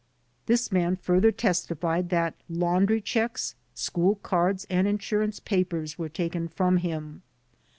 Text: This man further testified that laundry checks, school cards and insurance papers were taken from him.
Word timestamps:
This 0.47 0.71
man 0.71 0.95
further 0.95 1.31
testified 1.31 2.09
that 2.09 2.33
laundry 2.49 3.01
checks, 3.01 3.53
school 3.75 4.15
cards 4.15 4.65
and 4.67 4.87
insurance 4.87 5.39
papers 5.39 5.99
were 5.99 6.09
taken 6.09 6.47
from 6.47 6.77
him. 6.77 7.21